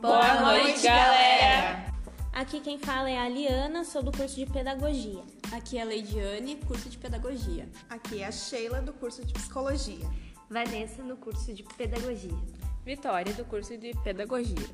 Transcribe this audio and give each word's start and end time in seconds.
Boa 0.00 0.40
noite, 0.40 0.80
galera! 0.80 1.84
Aqui 2.32 2.58
quem 2.60 2.78
fala 2.78 3.10
é 3.10 3.18
a 3.18 3.28
Liana, 3.28 3.84
sou 3.84 4.02
do 4.02 4.10
curso 4.10 4.34
de 4.34 4.46
Pedagogia. 4.46 5.22
Aqui 5.52 5.76
é 5.76 5.82
a 5.82 5.84
Leidiane, 5.84 6.56
curso 6.56 6.88
de 6.88 6.96
Pedagogia. 6.96 7.68
Aqui 7.90 8.22
é 8.22 8.26
a 8.26 8.32
Sheila, 8.32 8.80
do 8.80 8.94
curso 8.94 9.22
de 9.26 9.34
Psicologia. 9.34 10.06
Vanessa, 10.48 11.02
no 11.02 11.18
curso 11.18 11.52
de 11.52 11.62
Pedagogia. 11.62 12.34
Vitória, 12.82 13.34
do 13.34 13.44
curso 13.44 13.76
de 13.76 13.92
Pedagogia. 14.02 14.66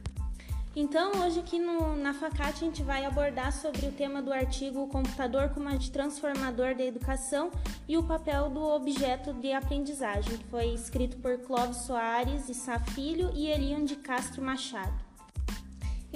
Então, 0.76 1.10
hoje 1.24 1.40
aqui 1.40 1.58
no, 1.58 1.96
na 1.96 2.14
FACAT 2.14 2.62
a 2.62 2.66
gente 2.66 2.84
vai 2.84 3.04
abordar 3.04 3.52
sobre 3.52 3.84
o 3.86 3.92
tema 3.92 4.22
do 4.22 4.32
artigo 4.32 4.84
O 4.84 4.88
computador 4.88 5.48
como 5.48 5.68
agente 5.68 5.90
transformador 5.90 6.76
da 6.76 6.84
educação 6.84 7.50
e 7.88 7.96
o 7.96 8.02
papel 8.04 8.48
do 8.48 8.62
objeto 8.62 9.32
de 9.32 9.52
aprendizagem, 9.52 10.36
que 10.36 10.44
foi 10.44 10.66
escrito 10.66 11.16
por 11.16 11.38
Clóvis 11.38 11.78
Soares 11.78 12.48
e 12.48 12.54
Sá 12.54 12.78
Filho 12.78 13.32
e 13.34 13.48
Elion 13.48 13.84
de 13.84 13.96
Castro 13.96 14.40
Machado. 14.40 15.05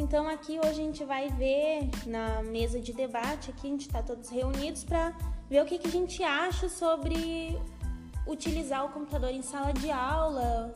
Então, 0.00 0.26
aqui 0.26 0.58
hoje 0.58 0.70
a 0.70 0.72
gente 0.72 1.04
vai 1.04 1.28
ver 1.28 1.90
na 2.06 2.42
mesa 2.42 2.80
de 2.80 2.90
debate, 2.90 3.50
aqui 3.50 3.66
a 3.66 3.70
gente 3.70 3.82
está 3.82 4.02
todos 4.02 4.30
reunidos 4.30 4.82
para 4.82 5.14
ver 5.48 5.62
o 5.62 5.66
que, 5.66 5.78
que 5.78 5.88
a 5.88 5.90
gente 5.90 6.24
acha 6.24 6.70
sobre 6.70 7.60
utilizar 8.26 8.86
o 8.86 8.88
computador 8.88 9.28
em 9.28 9.42
sala 9.42 9.74
de 9.74 9.90
aula, 9.90 10.74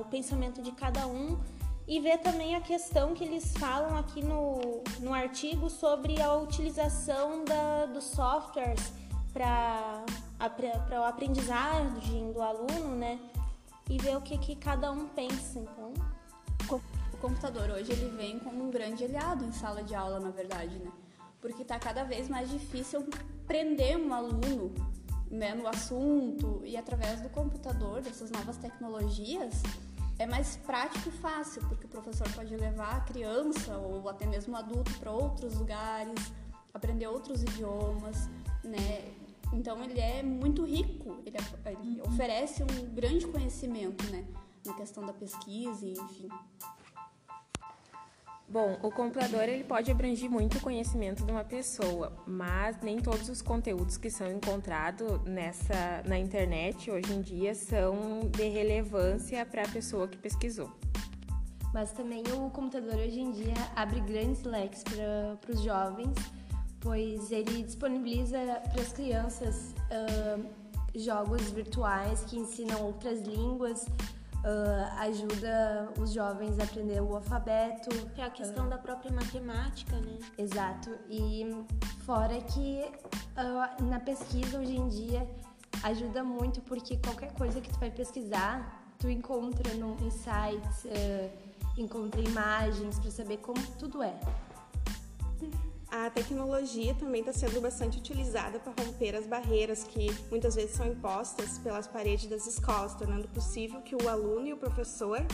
o 0.00 0.04
pensamento 0.06 0.60
de 0.60 0.72
cada 0.72 1.06
um 1.06 1.38
e 1.86 2.00
ver 2.00 2.18
também 2.18 2.56
a 2.56 2.60
questão 2.60 3.14
que 3.14 3.22
eles 3.22 3.56
falam 3.56 3.96
aqui 3.96 4.24
no, 4.24 4.82
no 4.98 5.14
artigo 5.14 5.70
sobre 5.70 6.20
a 6.20 6.34
utilização 6.34 7.44
da, 7.44 7.86
dos 7.86 8.04
softwares 8.04 8.92
para 9.32 10.04
a 10.40 11.08
aprendizagem 11.08 12.32
do 12.32 12.42
aluno, 12.42 12.96
né? 12.96 13.20
E 13.88 13.98
ver 13.98 14.16
o 14.16 14.20
que, 14.20 14.36
que 14.36 14.56
cada 14.56 14.90
um 14.90 15.06
pensa, 15.06 15.60
então. 15.60 15.92
O 17.18 17.20
computador 17.20 17.68
hoje 17.70 17.90
ele 17.90 18.16
vem 18.16 18.38
como 18.38 18.64
um 18.64 18.70
grande 18.70 19.04
aliado 19.04 19.44
em 19.44 19.50
sala 19.50 19.82
de 19.82 19.92
aula, 19.92 20.20
na 20.20 20.30
verdade, 20.30 20.78
né? 20.78 20.92
Porque 21.40 21.62
está 21.62 21.76
cada 21.76 22.04
vez 22.04 22.28
mais 22.28 22.48
difícil 22.48 23.04
prender 23.44 23.98
um 23.98 24.14
aluno 24.14 24.72
né, 25.28 25.52
no 25.52 25.66
assunto 25.66 26.62
e 26.64 26.76
através 26.76 27.20
do 27.20 27.28
computador, 27.28 28.00
dessas 28.02 28.30
novas 28.30 28.56
tecnologias, 28.56 29.60
é 30.16 30.26
mais 30.26 30.58
prático 30.58 31.08
e 31.08 31.12
fácil, 31.12 31.60
porque 31.68 31.86
o 31.86 31.88
professor 31.88 32.30
pode 32.34 32.56
levar 32.56 32.98
a 32.98 33.00
criança 33.00 33.76
ou 33.76 34.08
até 34.08 34.24
mesmo 34.24 34.54
o 34.54 34.56
adulto 34.56 34.96
para 35.00 35.10
outros 35.10 35.56
lugares, 35.56 36.32
aprender 36.72 37.08
outros 37.08 37.42
idiomas, 37.42 38.30
né? 38.62 39.12
Então 39.52 39.82
ele 39.82 39.98
é 39.98 40.22
muito 40.22 40.64
rico, 40.64 41.18
ele, 41.26 41.36
ele 41.66 42.00
uhum. 42.00 42.12
oferece 42.12 42.62
um 42.62 42.94
grande 42.94 43.26
conhecimento, 43.26 44.08
né? 44.12 44.24
Na 44.64 44.74
questão 44.74 45.04
da 45.04 45.12
pesquisa, 45.12 45.84
enfim. 45.84 46.28
Bom, 48.50 48.78
o 48.82 48.90
computador 48.90 49.46
ele 49.46 49.62
pode 49.62 49.90
abranger 49.90 50.30
muito 50.30 50.56
o 50.56 50.60
conhecimento 50.62 51.22
de 51.22 51.30
uma 51.30 51.44
pessoa, 51.44 52.16
mas 52.26 52.80
nem 52.80 52.98
todos 52.98 53.28
os 53.28 53.42
conteúdos 53.42 53.98
que 53.98 54.08
são 54.08 54.26
encontrados 54.32 55.22
nessa 55.24 56.02
na 56.06 56.18
internet 56.18 56.90
hoje 56.90 57.12
em 57.12 57.20
dia 57.20 57.54
são 57.54 58.20
de 58.30 58.48
relevância 58.48 59.44
para 59.44 59.64
a 59.64 59.68
pessoa 59.68 60.08
que 60.08 60.16
pesquisou. 60.16 60.72
Mas 61.74 61.92
também 61.92 62.22
o 62.32 62.48
computador 62.48 62.94
hoje 62.94 63.20
em 63.20 63.32
dia 63.32 63.52
abre 63.76 64.00
grandes 64.00 64.42
leques 64.44 64.82
para 64.82 65.52
os 65.52 65.60
jovens, 65.60 66.16
pois 66.80 67.30
ele 67.30 67.62
disponibiliza 67.62 68.38
para 68.72 68.80
as 68.80 68.94
crianças 68.94 69.74
uh, 69.92 70.48
jogos 70.94 71.42
virtuais 71.50 72.24
que 72.24 72.38
ensinam 72.38 72.82
outras 72.82 73.20
línguas 73.20 73.84
uh, 74.44 75.00
ajuda 75.00 75.92
os 75.98 76.12
jovens 76.12 76.58
a 76.58 76.64
aprender 76.64 77.00
o 77.00 77.16
alfabeto. 77.16 77.90
É 78.16 78.22
a 78.22 78.30
questão 78.30 78.66
uh, 78.66 78.70
da 78.70 78.78
própria 78.78 79.12
matemática, 79.12 79.96
né? 80.00 80.18
Exato. 80.36 80.90
E 81.08 81.46
fora 82.04 82.40
que 82.40 82.84
uh, 83.36 83.84
na 83.84 84.00
pesquisa 84.00 84.58
hoje 84.58 84.76
em 84.76 84.88
dia 84.88 85.28
ajuda 85.82 86.24
muito 86.24 86.60
porque 86.62 86.96
qualquer 86.96 87.32
coisa 87.34 87.60
que 87.60 87.70
tu 87.70 87.78
vai 87.78 87.90
pesquisar, 87.90 88.82
tu 88.98 89.08
encontra 89.08 89.74
no, 89.74 89.96
em 90.04 90.10
sites, 90.10 90.86
encontra 91.76 92.20
imagens 92.20 92.98
para 92.98 93.10
saber 93.12 93.36
como 93.36 93.60
tudo 93.78 94.02
é. 94.02 94.18
A 95.90 96.10
tecnologia 96.10 96.94
também 96.94 97.20
está 97.20 97.32
sendo 97.32 97.62
bastante 97.62 97.98
utilizada 97.98 98.58
para 98.58 98.84
romper 98.84 99.16
as 99.16 99.26
barreiras 99.26 99.84
que 99.84 100.08
muitas 100.30 100.54
vezes 100.54 100.76
são 100.76 100.86
impostas 100.86 101.58
pelas 101.58 101.86
paredes 101.86 102.26
das 102.26 102.46
escolas, 102.46 102.94
tornando 102.94 103.26
possível 103.28 103.80
que 103.80 103.96
o 103.96 104.08
aluno 104.08 104.46
e 104.46 104.52
o 104.52 104.56
professor 104.58 105.24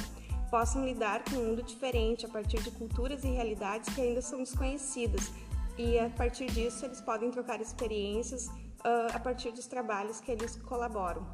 possam 0.50 0.84
lidar 0.84 1.25
com 1.25 1.37
um 1.37 1.47
mundo 1.47 1.62
diferente 1.65 2.25
a 2.25 2.28
partir 2.28 2.62
de 2.62 2.70
culturas 2.70 3.25
e 3.25 3.28
realidades 3.28 3.92
que 3.92 4.00
ainda 4.00 4.22
são 4.22 4.38
desconhecidas. 4.38 5.32
E 5.76 5.98
a 5.98 6.09
partir 6.09 6.47
disso, 6.47 6.84
eles 6.84 7.00
podem 7.00 7.32
trocar 7.32 7.60
experiências 7.60 8.47
uh, 8.47 9.12
a 9.12 9.19
partir 9.19 9.50
dos 9.50 9.66
trabalhos 9.66 10.21
que 10.21 10.31
eles 10.31 10.54
colaboram. 10.54 11.26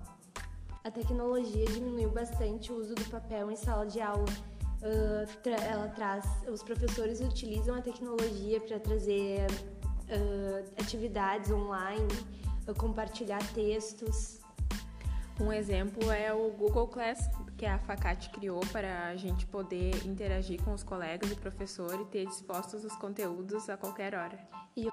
A 0.82 0.91
tecnologia 0.91 1.66
diminuiu 1.66 2.10
bastante 2.10 2.72
o 2.72 2.76
uso 2.76 2.94
do 2.94 3.04
papel 3.10 3.50
em 3.50 3.56
sala 3.56 3.87
de 3.87 4.00
aula 4.00 4.25
Uh, 4.83 5.27
tra 5.43 5.57
ela 5.57 5.89
traz, 5.89 6.25
os 6.49 6.63
professores 6.63 7.21
utilizam 7.21 7.75
a 7.75 7.83
tecnologia 7.83 8.59
para 8.61 8.81
trazer 8.81 9.47
uh, 9.51 10.73
atividades 10.81 11.51
online, 11.51 12.09
uh, 12.67 12.75
compartilhar 12.75 13.41
textos. 13.53 14.41
Um 15.39 15.53
exemplo 15.53 16.11
é 16.11 16.33
o 16.33 16.51
Google 16.53 16.89
Class, 16.89 17.29
que 17.59 17.67
a 17.67 17.79
Facate 17.79 18.31
criou 18.31 18.61
para 18.73 19.09
a 19.09 19.17
gente 19.17 19.45
poder 19.47 19.95
interagir 20.07 20.63
com 20.63 20.73
os 20.73 20.83
colegas 20.83 21.31
e 21.31 21.35
professor 21.35 22.01
e 22.01 22.05
ter 22.07 22.27
dispostos 22.27 22.83
os 22.83 22.97
conteúdos 22.97 23.69
a 23.69 23.77
qualquer 23.77 24.15
hora. 24.15 24.39
E 24.75 24.89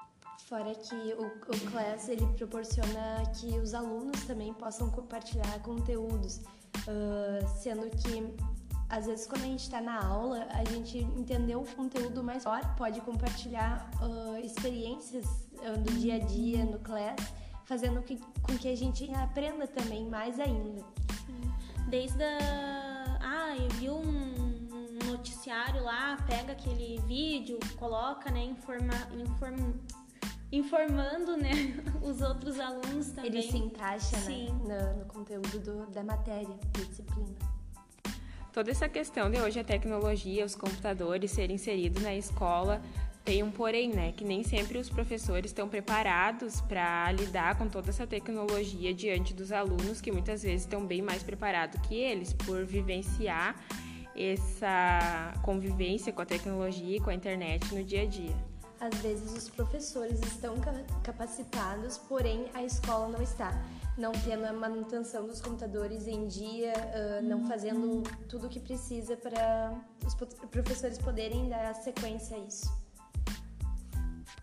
fora 0.46 0.74
que 0.74 0.94
o, 1.14 1.26
o 1.26 1.70
Class 1.70 2.10
ele 2.10 2.26
proporciona 2.36 3.22
que 3.40 3.58
os 3.58 3.72
alunos 3.72 4.22
também 4.24 4.52
possam 4.52 4.90
compartilhar 4.90 5.62
conteúdos, 5.62 6.40
sendo 7.60 7.90
que 7.90 8.34
às 8.88 9.06
vezes 9.06 9.26
quando 9.26 9.42
a 9.42 9.46
gente 9.46 9.62
está 9.62 9.80
na 9.80 10.02
aula, 10.02 10.46
a 10.50 10.64
gente 10.64 10.98
entendeu 10.98 11.60
o 11.60 11.66
conteúdo 11.74 12.22
mais 12.22 12.42
forte, 12.44 12.66
pode 12.76 13.00
compartilhar 13.02 13.90
uh, 14.00 14.38
experiências 14.38 15.26
uh, 15.56 15.78
do 15.78 15.92
dia 15.94 16.14
a 16.14 16.18
dia 16.18 16.64
no 16.64 16.78
class, 16.78 17.20
fazendo 17.64 18.00
que, 18.02 18.18
com 18.42 18.56
que 18.56 18.68
a 18.68 18.76
gente 18.76 19.10
aprenda 19.14 19.66
também 19.66 20.08
mais 20.08 20.40
ainda. 20.40 20.80
Sim. 21.26 21.84
Desde 21.88 22.22
a... 22.22 23.18
Ah, 23.20 23.56
eu 23.56 23.68
vi 23.70 23.90
um 23.90 24.68
noticiário 25.06 25.82
lá, 25.82 26.16
pega 26.26 26.52
aquele 26.52 26.98
vídeo, 27.06 27.58
coloca, 27.76 28.30
né, 28.30 28.42
informa... 28.42 28.94
Inform... 29.12 29.74
informando, 30.50 31.36
né, 31.36 31.50
os 32.02 32.22
outros 32.22 32.58
alunos 32.58 33.08
também. 33.08 33.32
Ele 33.32 33.42
se 33.42 33.58
encaixa, 33.58 34.16
né, 34.20 34.48
no, 34.48 35.00
no 35.00 35.04
conteúdo 35.04 35.58
do, 35.58 35.90
da 35.90 36.02
matéria, 36.02 36.58
da 36.72 36.84
disciplina. 36.84 37.57
Toda 38.52 38.70
essa 38.70 38.88
questão 38.88 39.30
de 39.30 39.38
hoje 39.38 39.60
a 39.60 39.64
tecnologia, 39.64 40.44
os 40.44 40.54
computadores 40.54 41.30
serem 41.30 41.56
inseridos 41.56 42.02
na 42.02 42.14
escola 42.14 42.82
tem 43.28 43.42
um 43.42 43.50
porém, 43.50 43.90
né? 43.90 44.12
Que 44.12 44.24
nem 44.24 44.42
sempre 44.42 44.78
os 44.78 44.88
professores 44.88 45.50
estão 45.50 45.68
preparados 45.68 46.62
para 46.62 47.12
lidar 47.12 47.58
com 47.58 47.68
toda 47.68 47.90
essa 47.90 48.06
tecnologia 48.06 48.94
diante 48.94 49.34
dos 49.34 49.52
alunos, 49.52 50.00
que 50.00 50.10
muitas 50.10 50.42
vezes 50.42 50.62
estão 50.62 50.86
bem 50.86 51.02
mais 51.02 51.22
preparados 51.22 51.78
que 51.86 51.94
eles, 51.94 52.32
por 52.32 52.64
vivenciar 52.64 53.54
essa 54.16 55.34
convivência 55.42 56.10
com 56.10 56.22
a 56.22 56.24
tecnologia 56.24 56.96
e 56.96 57.00
com 57.00 57.10
a 57.10 57.14
internet 57.14 57.74
no 57.74 57.84
dia 57.84 58.04
a 58.04 58.06
dia. 58.06 58.34
Às 58.80 58.98
vezes 59.02 59.30
os 59.36 59.50
professores 59.50 60.20
estão 60.20 60.54
capacitados, 61.02 61.98
porém 61.98 62.46
a 62.54 62.64
escola 62.64 63.08
não 63.08 63.20
está 63.20 63.52
não 63.98 64.12
tendo 64.12 64.44
a 64.44 64.52
manutenção 64.52 65.26
dos 65.26 65.40
computadores 65.40 66.06
em 66.06 66.26
dia, 66.28 66.72
uh, 66.72 67.22
não 67.22 67.44
fazendo 67.46 68.02
tudo 68.28 68.46
o 68.46 68.48
que 68.48 68.60
precisa 68.60 69.16
para 69.16 69.74
os 70.06 70.14
professores 70.50 70.98
poderem 70.98 71.48
dar 71.48 71.74
sequência 71.74 72.36
a 72.36 72.40
isso. 72.40 72.88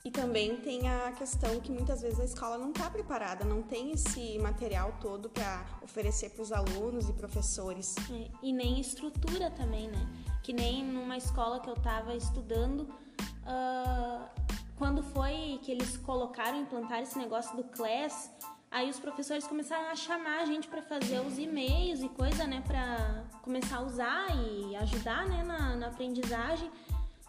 E 0.04 0.12
também 0.12 0.58
tem 0.58 0.88
a 0.88 1.12
questão 1.14 1.60
que 1.60 1.72
muitas 1.72 2.02
vezes 2.02 2.20
a 2.20 2.26
escola 2.26 2.60
não 2.60 2.70
está 2.70 2.92
preparada, 2.92 3.44
não 3.44 3.64
tem 3.64 3.92
esse 3.92 4.38
material 4.38 4.94
todo 5.02 5.30
para 5.30 5.66
oferecer 5.82 6.30
para 6.30 6.44
os 6.44 6.52
alunos 6.52 7.10
e 7.10 7.14
professores. 7.14 7.96
É, 8.12 8.30
e 8.44 8.54
nem 8.54 8.80
estrutura 8.80 9.50
também, 9.50 9.90
né? 9.90 10.08
Que 10.44 10.54
nem 10.54 10.86
numa 10.86 11.18
escola 11.18 11.60
que 11.60 11.68
eu 11.68 11.74
estava 11.74 12.14
estudando, 12.14 12.82
uh, 12.82 14.30
quando 14.78 15.02
foi 15.02 15.60
que 15.64 15.72
eles 15.72 15.98
colocaram, 15.98 16.62
implantaram 16.62 17.02
esse 17.02 17.18
negócio 17.18 17.56
do 17.58 17.64
Class, 17.64 18.30
Aí 18.76 18.90
os 18.90 19.00
professores 19.00 19.48
começaram 19.48 19.90
a 19.90 19.96
chamar 19.96 20.42
a 20.42 20.46
gente 20.46 20.68
para 20.68 20.82
fazer 20.82 21.22
os 21.22 21.40
e-mails 21.40 22.02
e 22.02 22.10
coisa, 22.10 22.46
né, 22.46 22.62
para 22.68 23.24
começar 23.42 23.78
a 23.78 23.82
usar 23.82 24.28
e 24.36 24.76
ajudar, 24.76 25.26
né, 25.30 25.44
na, 25.44 25.78
na 25.78 25.88
aprendizagem. 25.88 26.70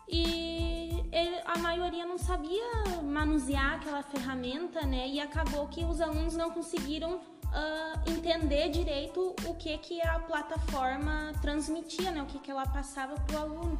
E 0.08 1.04
ele, 1.12 1.40
a 1.44 1.56
maioria 1.58 2.04
não 2.04 2.18
sabia 2.18 3.00
manusear 3.00 3.74
aquela 3.74 4.02
ferramenta, 4.02 4.84
né? 4.84 5.08
E 5.08 5.20
acabou 5.20 5.68
que 5.68 5.84
os 5.84 6.00
alunos 6.00 6.34
não 6.34 6.50
conseguiram 6.50 7.14
uh, 7.14 8.10
entender 8.10 8.68
direito 8.68 9.32
o 9.46 9.54
que, 9.54 9.78
que 9.78 10.00
a 10.02 10.18
plataforma 10.18 11.32
transmitia, 11.40 12.10
né? 12.10 12.22
O 12.22 12.26
que, 12.26 12.40
que 12.40 12.50
ela 12.50 12.66
passava 12.66 13.14
para 13.20 13.36
o 13.36 13.42
aluno, 13.42 13.78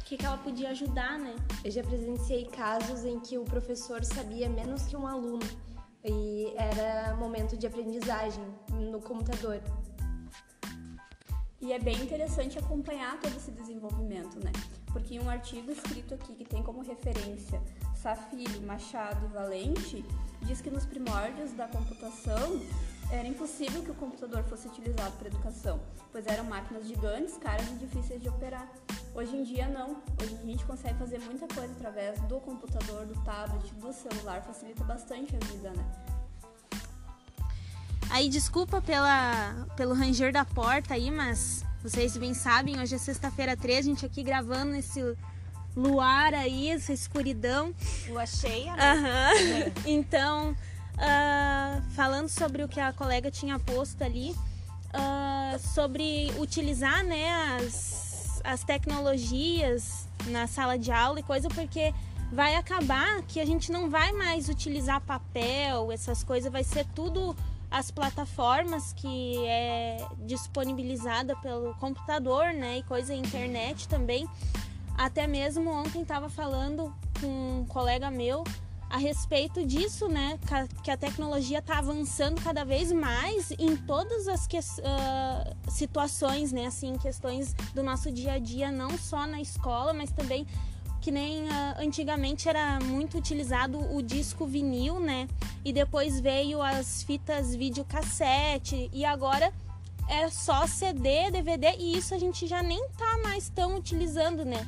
o 0.00 0.04
que, 0.04 0.16
que 0.16 0.26
ela 0.26 0.38
podia 0.38 0.70
ajudar, 0.70 1.20
né? 1.20 1.36
Eu 1.64 1.70
já 1.70 1.84
presenciei 1.84 2.46
casos 2.46 3.04
em 3.04 3.20
que 3.20 3.38
o 3.38 3.44
professor 3.44 4.04
sabia 4.04 4.48
menos 4.48 4.86
que 4.86 4.96
um 4.96 5.06
aluno 5.06 5.46
e 6.06 6.54
era 6.56 7.14
momento 7.16 7.56
de 7.56 7.66
aprendizagem 7.66 8.44
no 8.70 9.00
computador. 9.00 9.60
E 11.60 11.72
é 11.72 11.78
bem 11.78 11.96
interessante 12.00 12.58
acompanhar 12.58 13.18
todo 13.20 13.36
esse 13.36 13.50
desenvolvimento, 13.50 14.38
né? 14.44 14.52
Porque 14.92 15.18
um 15.18 15.28
artigo 15.28 15.70
escrito 15.70 16.14
aqui 16.14 16.34
que 16.34 16.44
tem 16.44 16.62
como 16.62 16.82
referência 16.82 17.60
Safilho, 17.94 18.62
Machado 18.62 19.26
e 19.26 19.28
Valente 19.30 20.04
diz 20.42 20.60
que 20.60 20.70
nos 20.70 20.86
primórdios 20.86 21.52
da 21.52 21.66
computação 21.66 22.60
era 23.10 23.26
impossível 23.26 23.82
que 23.82 23.90
o 23.90 23.94
computador 23.94 24.42
fosse 24.44 24.68
utilizado 24.68 25.16
para 25.16 25.28
educação, 25.28 25.80
pois 26.12 26.26
eram 26.26 26.44
máquinas 26.44 26.86
gigantes, 26.86 27.36
caras 27.36 27.66
e 27.68 27.74
difíceis 27.74 28.22
de 28.22 28.28
operar. 28.28 28.68
Hoje 29.16 29.34
em 29.34 29.42
dia 29.44 29.66
não. 29.66 29.96
Hoje 30.20 30.36
a 30.42 30.46
gente 30.46 30.62
consegue 30.66 30.98
fazer 30.98 31.18
muita 31.20 31.48
coisa 31.48 31.72
através 31.72 32.20
do 32.20 32.38
computador, 32.38 33.06
do 33.06 33.14
tablet, 33.24 33.72
do 33.76 33.90
celular, 33.90 34.42
facilita 34.42 34.84
bastante 34.84 35.34
a 35.34 35.38
vida, 35.46 35.70
né? 35.70 35.84
Aí 38.10 38.28
desculpa 38.28 38.82
pela, 38.82 39.66
pelo 39.74 39.94
ranger 39.94 40.30
da 40.34 40.44
porta 40.44 40.92
aí, 40.92 41.10
mas 41.10 41.64
vocês 41.82 42.14
bem 42.18 42.34
sabem, 42.34 42.78
hoje 42.78 42.94
é 42.94 42.98
sexta-feira 42.98 43.56
13, 43.56 43.78
a 43.78 43.82
gente 43.94 44.04
aqui 44.04 44.22
gravando 44.22 44.74
esse 44.74 45.00
luar 45.74 46.34
aí, 46.34 46.68
essa 46.68 46.92
escuridão. 46.92 47.74
Lua 48.08 48.26
cheia, 48.26 48.76
né? 48.76 48.94
Uhum. 48.94 49.72
Então, 49.86 50.50
uh, 50.52 51.82
falando 51.92 52.28
sobre 52.28 52.62
o 52.62 52.68
que 52.68 52.80
a 52.80 52.92
colega 52.92 53.30
tinha 53.30 53.58
posto 53.58 54.04
ali, 54.04 54.32
uh, 54.92 55.58
sobre 55.58 56.30
utilizar 56.38 57.02
né, 57.02 57.56
as, 57.56 58.05
as 58.46 58.62
tecnologias 58.62 60.08
na 60.28 60.46
sala 60.46 60.78
de 60.78 60.92
aula 60.92 61.20
e 61.20 61.22
coisa, 61.22 61.48
porque 61.48 61.92
vai 62.32 62.54
acabar 62.54 63.22
que 63.22 63.40
a 63.40 63.44
gente 63.44 63.70
não 63.70 63.90
vai 63.90 64.12
mais 64.12 64.48
utilizar 64.48 65.00
papel, 65.00 65.90
essas 65.90 66.22
coisas, 66.22 66.50
vai 66.50 66.64
ser 66.64 66.86
tudo 66.94 67.36
as 67.70 67.90
plataformas 67.90 68.92
que 68.92 69.44
é 69.46 69.98
disponibilizada 70.24 71.34
pelo 71.36 71.74
computador, 71.74 72.54
né, 72.54 72.78
e 72.78 72.82
coisa 72.84 73.12
internet 73.12 73.88
também. 73.88 74.28
Até 74.96 75.26
mesmo 75.26 75.68
ontem 75.70 76.02
estava 76.02 76.28
falando 76.28 76.94
com 77.20 77.60
um 77.60 77.66
colega 77.66 78.10
meu 78.10 78.44
a 78.96 78.98
respeito 78.98 79.62
disso, 79.66 80.08
né, 80.08 80.38
que 80.82 80.90
a 80.90 80.96
tecnologia 80.96 81.58
está 81.58 81.78
avançando 81.78 82.40
cada 82.40 82.64
vez 82.64 82.90
mais 82.90 83.50
em 83.58 83.76
todas 83.76 84.26
as 84.26 84.46
que, 84.46 84.58
uh, 84.58 85.70
situações, 85.70 86.50
né, 86.50 86.64
assim, 86.64 86.96
questões 86.96 87.52
do 87.74 87.82
nosso 87.82 88.10
dia 88.10 88.32
a 88.32 88.38
dia, 88.38 88.72
não 88.72 88.96
só 88.96 89.26
na 89.26 89.38
escola, 89.38 89.92
mas 89.92 90.10
também 90.10 90.46
que 91.02 91.10
nem 91.10 91.44
uh, 91.44 91.76
antigamente 91.78 92.48
era 92.48 92.78
muito 92.80 93.18
utilizado 93.18 93.78
o 93.94 94.00
disco 94.02 94.46
vinil, 94.46 94.98
né? 94.98 95.28
E 95.62 95.72
depois 95.72 96.18
veio 96.18 96.60
as 96.60 97.02
fitas 97.02 97.54
videocassete 97.54 98.90
e 98.92 99.04
agora 99.04 99.52
é 100.08 100.28
só 100.30 100.66
CD, 100.66 101.30
DVD 101.30 101.76
e 101.78 101.98
isso 101.98 102.14
a 102.14 102.18
gente 102.18 102.46
já 102.46 102.62
nem 102.62 102.88
tá 102.96 103.18
mais 103.22 103.48
tão 103.50 103.76
utilizando, 103.76 104.44
né? 104.44 104.66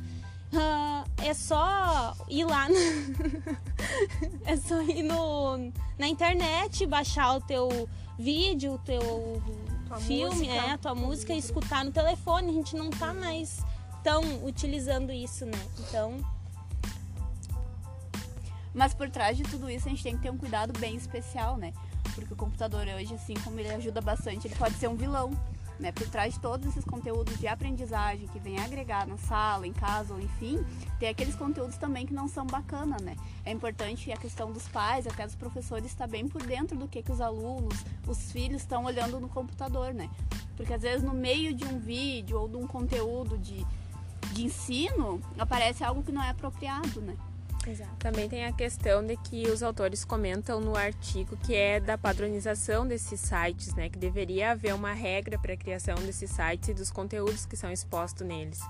Uh, 0.51 1.07
é 1.23 1.33
só 1.33 2.15
ir 2.27 2.43
lá, 2.43 2.67
no... 2.67 2.75
é 4.45 4.57
só 4.57 4.81
ir 4.81 5.03
no... 5.03 5.71
na 5.97 6.07
internet, 6.07 6.85
baixar 6.87 7.37
o 7.37 7.41
teu 7.41 7.87
vídeo, 8.17 8.73
o 8.73 8.79
teu 8.79 9.41
tua 9.87 9.97
filme, 9.97 10.47
música, 10.47 10.53
é, 10.53 10.71
a 10.71 10.77
tua 10.77 10.95
música 10.95 11.33
e 11.33 11.37
escutar 11.37 11.85
no 11.85 11.91
telefone. 11.91 12.49
A 12.49 12.53
gente 12.53 12.75
não 12.75 12.89
tá 12.89 13.13
mais 13.13 13.59
estão 13.99 14.23
utilizando 14.45 15.11
isso, 15.11 15.45
né? 15.45 15.59
Então. 15.79 16.17
Mas 18.73 18.93
por 18.93 19.09
trás 19.09 19.35
de 19.35 19.43
tudo 19.43 19.69
isso 19.69 19.87
a 19.87 19.91
gente 19.91 20.03
tem 20.03 20.15
que 20.15 20.21
ter 20.21 20.29
um 20.29 20.37
cuidado 20.37 20.77
bem 20.79 20.95
especial, 20.95 21.57
né? 21.57 21.73
Porque 22.15 22.33
o 22.33 22.37
computador 22.37 22.87
hoje, 22.87 23.13
assim 23.13 23.33
como 23.43 23.59
ele 23.59 23.69
ajuda 23.69 24.01
bastante, 24.01 24.47
ele 24.47 24.55
pode 24.55 24.75
ser 24.75 24.87
um 24.87 24.95
vilão. 24.95 25.31
Né? 25.79 25.93
Por 25.93 26.07
trás 26.09 26.33
de 26.33 26.39
todos 26.41 26.67
esses 26.67 26.83
conteúdos 26.83 27.39
de 27.39 27.47
aprendizagem 27.47 28.27
que 28.27 28.37
vem 28.37 28.59
agregar 28.59 29.07
na 29.07 29.17
sala, 29.17 29.65
em 29.65 29.71
casa 29.71 30.13
ou 30.13 30.19
enfim, 30.19 30.63
tem 30.99 31.07
aqueles 31.07 31.35
conteúdos 31.35 31.77
também 31.77 32.05
que 32.05 32.13
não 32.13 32.27
são 32.27 32.45
bacana, 32.45 32.97
né? 33.01 33.15
É 33.45 33.51
importante 33.51 34.11
a 34.11 34.17
questão 34.17 34.51
dos 34.51 34.67
pais, 34.67 35.07
até 35.07 35.25
dos 35.25 35.35
professores 35.35 35.85
estar 35.85 36.05
bem 36.05 36.27
por 36.27 36.43
dentro 36.43 36.77
do 36.77 36.85
que, 36.85 37.01
que 37.01 37.11
os 37.11 37.21
alunos, 37.21 37.85
os 38.05 38.29
filhos 38.29 38.61
estão 38.61 38.83
olhando 38.83 39.21
no 39.21 39.29
computador, 39.29 39.93
né? 39.93 40.09
Porque 40.57 40.73
às 40.73 40.81
vezes 40.81 41.01
no 41.01 41.13
meio 41.13 41.53
de 41.53 41.63
um 41.63 41.79
vídeo 41.79 42.37
ou 42.37 42.49
de 42.49 42.57
um 42.57 42.67
conteúdo 42.67 43.37
de 43.37 43.65
de 44.33 44.45
ensino, 44.45 45.19
aparece 45.37 45.83
algo 45.83 46.03
que 46.03 46.11
não 46.11 46.23
é 46.23 46.29
apropriado, 46.29 47.01
né? 47.01 47.15
Exato. 47.67 47.95
Também 47.99 48.29
tem 48.29 48.45
a 48.45 48.53
questão 48.53 49.05
de 49.05 49.17
que 49.17 49.49
os 49.49 49.61
autores 49.61 50.05
comentam 50.05 50.59
no 50.59 50.75
artigo 50.75 51.37
que 51.37 51.55
é 51.55 51.79
da 51.79 51.97
padronização 51.97 52.87
desses 52.87 53.19
sites, 53.19 53.73
né? 53.75 53.89
Que 53.89 53.97
deveria 53.97 54.51
haver 54.51 54.73
uma 54.73 54.93
regra 54.93 55.37
para 55.37 55.53
a 55.53 55.57
criação 55.57 55.95
desses 55.95 56.31
sites 56.31 56.69
e 56.69 56.73
dos 56.73 56.89
conteúdos 56.89 57.45
que 57.45 57.57
são 57.57 57.71
expostos 57.71 58.25
neles. 58.25 58.61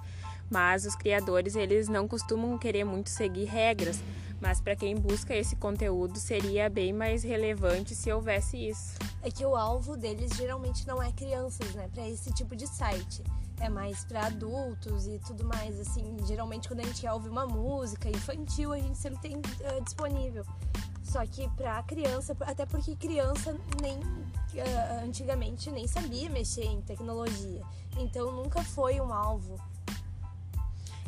Mas 0.49 0.85
os 0.85 0.95
criadores, 0.95 1.55
eles 1.55 1.87
não 1.87 2.07
costumam 2.07 2.57
querer 2.57 2.83
muito 2.83 3.09
seguir 3.09 3.45
regras, 3.45 4.01
mas 4.41 4.59
para 4.59 4.75
quem 4.75 4.95
busca 4.95 5.35
esse 5.35 5.55
conteúdo 5.55 6.17
seria 6.17 6.69
bem 6.69 6.93
mais 6.93 7.23
relevante 7.23 7.93
se 7.93 8.11
houvesse 8.11 8.57
isso. 8.69 8.97
É 9.21 9.29
que 9.29 9.45
o 9.45 9.55
alvo 9.55 9.97
deles 9.97 10.31
geralmente 10.35 10.87
não 10.87 11.01
é 11.01 11.11
crianças, 11.11 11.73
né? 11.75 11.87
Para 11.93 12.07
esse 12.07 12.31
tipo 12.33 12.55
de 12.55 12.65
site 12.65 13.21
é 13.59 13.69
mais 13.69 14.05
para 14.05 14.27
adultos 14.27 15.07
e 15.07 15.19
tudo 15.19 15.45
mais. 15.45 15.79
Assim, 15.79 16.17
geralmente 16.25 16.67
quando 16.67 16.79
a 16.79 16.83
gente 16.83 17.05
ouve 17.07 17.29
uma 17.29 17.45
música 17.45 18.09
infantil, 18.09 18.73
a 18.73 18.79
gente 18.79 18.97
sempre 18.97 19.19
tem 19.19 19.35
uh, 19.35 19.83
disponível. 19.83 20.45
Só 21.03 21.25
que 21.25 21.49
para 21.49 21.81
criança, 21.83 22.35
até 22.41 22.65
porque 22.65 22.95
criança 22.95 23.57
nem 23.81 23.97
uh, 23.97 25.03
antigamente 25.03 25.71
nem 25.71 25.87
sabia 25.87 26.29
mexer 26.29 26.65
em 26.65 26.81
tecnologia, 26.81 27.61
então 27.97 28.31
nunca 28.31 28.63
foi 28.63 29.01
um 29.01 29.11
alvo. 29.11 29.59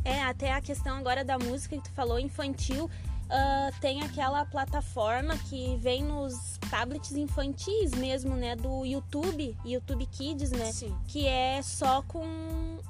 É, 0.04 0.24
até 0.24 0.52
a 0.54 0.62
questão 0.62 0.98
agora 0.98 1.24
da 1.24 1.38
música 1.38 1.78
que 1.78 1.84
tu 1.84 1.92
falou 1.92 2.20
infantil, 2.20 2.86
uh, 2.86 3.80
tem 3.80 4.02
aquela 4.02 4.46
plataforma 4.46 5.38
que 5.38 5.78
vem 5.78 6.04
nos 6.04 6.58
tablets 6.70 7.14
infantis 7.14 7.92
mesmo, 7.92 8.36
né? 8.36 8.56
Do 8.56 8.86
YouTube, 8.86 9.58
YouTube 9.66 10.06
Kids, 10.08 10.52
né? 10.52 10.72
Sim. 10.72 10.96
Que 11.08 11.28
é 11.28 11.62
só 11.62 12.02
com 12.04 12.26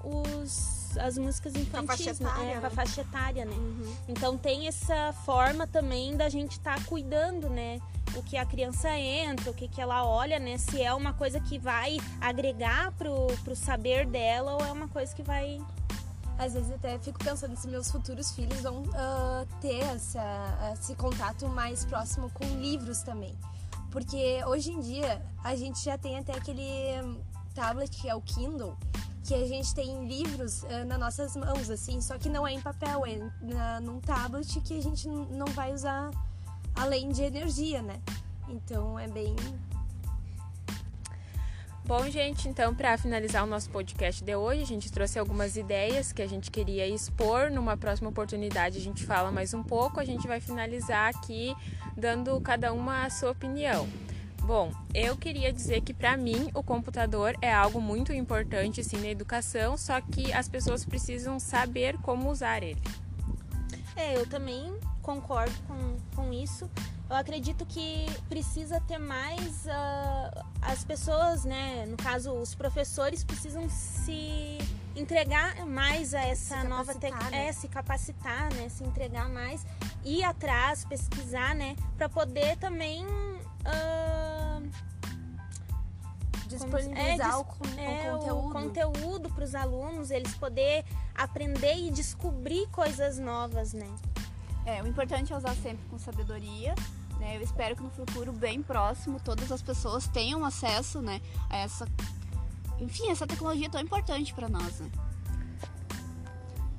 os 0.04 0.82
as 1.00 1.18
músicas 1.18 1.56
infantis, 1.56 1.72
com 1.72 1.78
a 1.80 1.88
faixa 1.88 2.12
etária, 2.12 2.44
né? 2.44 2.54
né? 2.54 2.60
Com 2.60 2.68
a 2.68 2.70
faixa 2.70 3.02
etária, 3.02 3.46
né? 3.46 3.56
Uhum. 3.56 3.96
Então 4.10 4.38
tem 4.38 4.68
essa 4.68 5.14
forma 5.26 5.66
também 5.66 6.18
da 6.18 6.28
gente 6.28 6.52
estar 6.52 6.78
tá 6.78 6.86
cuidando, 6.86 7.50
né? 7.50 7.80
O 8.16 8.22
que 8.22 8.36
a 8.36 8.46
criança 8.46 8.90
entra, 8.98 9.50
o 9.50 9.54
que, 9.54 9.70
que 9.70 9.80
ela 9.80 10.06
olha, 10.06 10.38
né? 10.38 10.58
Se 10.58 10.82
é 10.82 10.94
uma 10.94 11.14
coisa 11.14 11.40
que 11.40 11.58
vai 11.58 11.98
agregar 12.20 12.92
pro, 12.98 13.28
pro 13.44 13.56
saber 13.56 14.06
dela 14.06 14.56
ou 14.56 14.66
é 14.66 14.72
uma 14.72 14.90
coisa 14.90 15.16
que 15.16 15.24
vai 15.24 15.62
às 16.42 16.54
vezes 16.54 16.72
até 16.72 16.98
fico 16.98 17.24
pensando 17.24 17.56
se 17.56 17.68
meus 17.68 17.92
futuros 17.92 18.32
filhos 18.32 18.62
vão 18.62 18.82
uh, 18.82 19.46
ter 19.62 19.82
essa, 19.82 20.74
esse 20.74 20.96
contato 20.96 21.48
mais 21.48 21.86
próximo 21.86 22.32
com 22.32 22.44
livros 22.60 23.04
também. 23.04 23.38
Porque 23.92 24.44
hoje 24.48 24.72
em 24.72 24.80
dia 24.80 25.24
a 25.44 25.56
gente 25.56 25.84
já 25.84 26.00
tem 26.00 26.18
até 26.18 26.36
aquele 26.36 26.60
tablet 27.54 27.96
que 27.96 28.10
é 28.10 28.16
o 28.16 28.22
Kindle, 28.22 28.76
que 29.24 29.36
a 29.36 29.48
gente 29.48 29.76
tem 29.76 30.08
livros 30.08 30.64
uh, 30.64 30.84
nas 30.88 30.98
nossas 30.98 31.36
mãos, 31.36 31.70
assim, 31.70 32.02
só 32.02 32.18
que 32.18 32.28
não 32.28 32.48
é 32.48 32.54
em 32.54 32.62
papel, 32.62 33.06
é 33.06 33.32
na, 33.40 33.80
num 33.80 34.00
tablet 34.00 34.60
que 34.62 34.76
a 34.76 34.82
gente 34.82 35.08
não 35.08 35.46
vai 35.48 35.72
usar 35.72 36.10
além 36.74 37.10
de 37.10 37.22
energia, 37.22 37.84
né? 37.84 38.02
Então 38.50 38.98
é 38.98 39.08
bem 39.08 39.36
Bom, 41.92 42.10
gente, 42.10 42.48
então 42.48 42.74
para 42.74 42.98
finalizar 42.98 43.44
o 43.44 43.46
nosso 43.46 43.70
podcast 43.70 44.24
de 44.24 44.34
hoje, 44.34 44.62
a 44.62 44.66
gente 44.66 44.90
trouxe 44.90 45.20
algumas 45.20 45.58
ideias 45.58 46.14
que 46.14 46.22
a 46.22 46.26
gente 46.26 46.50
queria 46.50 46.88
expor. 46.88 47.52
Numa 47.52 47.76
próxima 47.76 48.10
oportunidade 48.10 48.78
a 48.78 48.82
gente 48.82 49.06
fala 49.06 49.30
mais 49.30 49.54
um 49.54 49.62
pouco. 49.62 50.00
A 50.00 50.06
gente 50.06 50.26
vai 50.26 50.40
finalizar 50.40 51.14
aqui 51.14 51.54
dando 51.98 52.40
cada 52.40 52.72
uma 52.72 53.04
a 53.04 53.10
sua 53.10 53.32
opinião. 53.32 53.90
Bom, 54.42 54.72
eu 54.94 55.18
queria 55.18 55.52
dizer 55.52 55.82
que 55.82 55.94
para 55.94 56.16
mim 56.16 56.50
o 56.54 56.64
computador 56.64 57.36
é 57.42 57.52
algo 57.52 57.82
muito 57.82 58.14
importante 58.14 58.82
sim 58.86 59.02
na 59.02 59.10
educação, 59.10 59.76
só 59.76 60.00
que 60.00 60.32
as 60.32 60.48
pessoas 60.48 60.86
precisam 60.86 61.42
saber 61.42 61.98
como 61.98 62.32
usar 62.32 62.64
ele. 62.64 62.82
É, 63.98 64.16
eu 64.16 64.26
também 64.26 64.74
concordo 65.02 65.54
com, 65.68 65.98
com 66.16 66.32
isso. 66.32 66.70
Eu 67.12 67.18
acredito 67.18 67.66
que 67.66 68.06
precisa 68.30 68.80
ter 68.88 68.98
mais 68.98 69.66
uh, 69.66 70.46
as 70.62 70.86
pessoas, 70.86 71.44
né? 71.44 71.86
No 71.86 71.98
caso, 71.98 72.32
os 72.32 72.56
professores 72.56 73.22
precisam 73.22 73.68
se 73.68 74.58
entregar 74.96 75.66
mais 75.66 76.14
a 76.14 76.22
essa 76.22 76.64
nova 76.64 76.96
tec... 76.96 77.12
capacitar, 77.12 77.32
né? 77.32 77.48
é 77.48 77.52
se 77.52 77.68
capacitar, 77.68 78.54
né, 78.54 78.70
se 78.70 78.84
entregar 78.86 79.28
mais, 79.28 79.66
ir 80.06 80.24
atrás, 80.24 80.86
pesquisar, 80.86 81.54
né, 81.54 81.76
para 81.98 82.08
poder 82.08 82.58
também 82.58 83.06
ah, 83.66 84.62
Disponibilizar 86.48 87.32
é, 87.32 87.38
o, 87.38 87.44
con- 87.46 87.66
o 87.66 87.80
é, 87.80 88.12
conteúdo. 88.12 88.54
conteúdo 88.54 89.30
para 89.30 89.44
os 89.44 89.56
alunos, 89.56 90.12
eles 90.12 90.34
poder 90.36 90.86
aprender 91.16 91.76
e 91.76 91.92
descobrir 91.92 92.68
coisas 92.68 93.18
novas, 93.20 93.74
né? 93.74 93.88
É, 94.66 94.82
o 94.82 94.88
importante 94.88 95.34
é 95.34 95.38
usar 95.38 95.56
sempre 95.56 95.86
com 95.90 95.98
sabedoria. 95.98 96.76
Né? 97.20 97.38
Eu 97.38 97.42
espero 97.42 97.76
que 97.76 97.84
no 97.84 97.90
futuro 97.90 98.32
bem 98.32 98.62
próximo 98.62 99.20
todas 99.20 99.52
as 99.52 99.62
pessoas 99.62 100.08
tenham 100.08 100.44
acesso 100.44 101.02
né, 101.02 101.22
a 101.50 101.58
essa. 101.58 101.88
Enfim, 102.80 103.12
essa 103.12 103.28
tecnologia 103.28 103.70
tão 103.70 103.80
importante 103.80 104.34
para 104.34 104.50
nós. 104.50 104.80
Né? 104.80 104.90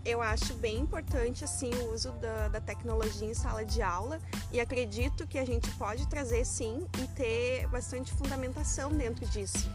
Eu 0.04 0.20
acho 0.20 0.54
bem 0.54 0.80
importante 0.80 1.44
assim 1.44 1.70
o 1.74 1.94
uso 1.94 2.10
da, 2.12 2.48
da 2.48 2.60
tecnologia 2.60 3.28
em 3.28 3.34
sala 3.34 3.64
de 3.64 3.80
aula 3.80 4.18
e 4.50 4.60
acredito 4.60 5.28
que 5.28 5.38
a 5.38 5.44
gente 5.44 5.70
pode 5.72 6.08
trazer 6.08 6.44
sim 6.44 6.84
e 6.98 7.06
ter 7.08 7.68
bastante 7.68 8.12
fundamentação 8.12 8.90
dentro 8.90 9.24
disso. 9.26 9.70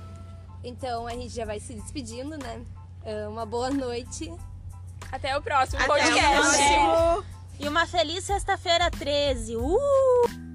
Então 0.62 1.08
a 1.08 1.12
gente 1.12 1.30
já 1.30 1.46
vai 1.46 1.62
se 1.62 1.74
despedindo, 1.74 2.38
né? 2.38 2.62
Ah, 3.06 3.30
Uma 3.30 3.46
boa 3.46 3.70
noite. 3.70 4.34
Até 5.10 5.38
o 5.38 5.42
próximo 5.42 5.82
Até 5.82 5.86
o 5.86 5.96
podcast. 5.96 6.36
próximo! 6.36 7.37
E 7.60 7.68
uma 7.68 7.86
feliz 7.86 8.24
sexta-feira 8.24 8.90
13. 8.92 9.56
Uh! 9.58 10.47